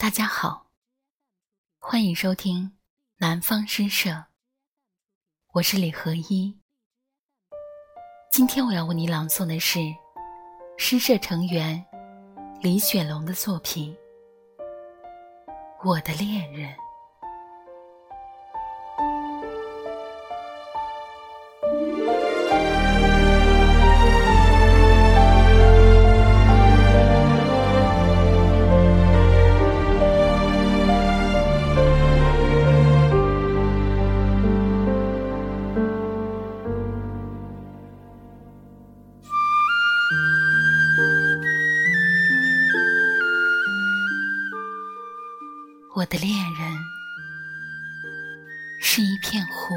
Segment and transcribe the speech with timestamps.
[0.00, 0.70] 大家好，
[1.78, 2.78] 欢迎收听
[3.18, 4.24] 南方诗社，
[5.52, 6.58] 我是李合一。
[8.32, 9.78] 今天我要为你朗诵的是
[10.78, 11.84] 诗社成员
[12.62, 13.94] 李雪龙的作品
[15.86, 16.70] 《我的恋人》。
[46.00, 46.78] 我的恋人
[48.80, 49.74] 是一片湖，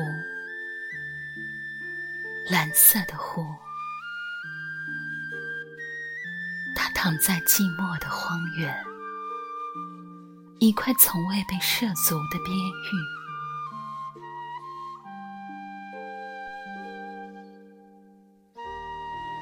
[2.49, 3.45] 蓝色的湖。
[6.77, 8.73] 他躺在寂寞的荒原，
[10.59, 12.91] 一块从未被涉足的边域。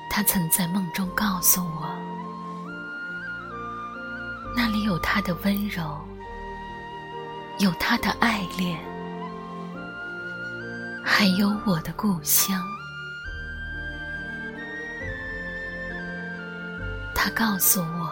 [0.10, 1.88] 他曾在梦中告诉我，
[4.56, 6.04] 那里有他的温柔。
[7.62, 8.76] 有他的爱恋，
[11.06, 12.60] 还有我的故乡。
[17.14, 18.12] 他告诉我，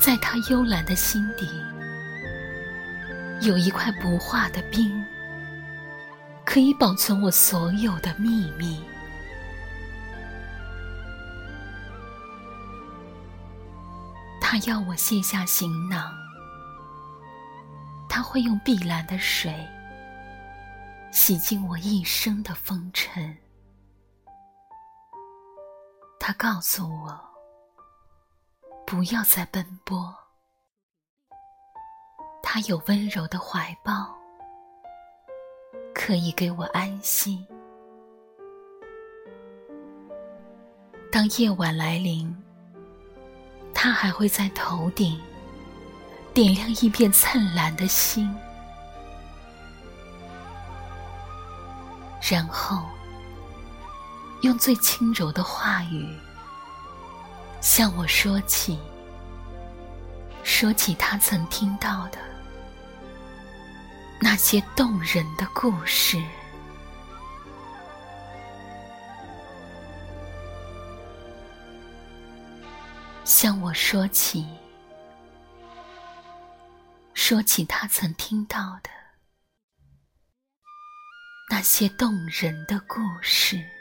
[0.00, 1.46] 在他幽蓝的心底，
[3.46, 5.04] 有一块不化的冰，
[6.46, 8.80] 可以保存我所有的秘密。
[14.40, 16.25] 他要我卸下行囊。
[18.08, 19.54] 他会用碧蓝的水
[21.10, 23.36] 洗净我一生的风尘。
[26.18, 27.20] 他告诉我，
[28.86, 30.14] 不要再奔波。
[32.42, 34.16] 他有温柔的怀抱，
[35.94, 37.46] 可以给我安心。
[41.12, 42.34] 当夜晚来临，
[43.74, 45.20] 他还会在头顶。
[46.36, 48.30] 点亮一片灿烂的心，
[52.20, 52.84] 然后
[54.42, 56.14] 用最轻柔的话语
[57.62, 58.78] 向我说起，
[60.42, 62.18] 说起他曾听到的
[64.20, 66.22] 那些动人的故事，
[73.24, 74.46] 向我说起。
[77.28, 78.90] 说起他曾听到的
[81.50, 83.75] 那些动人的故事。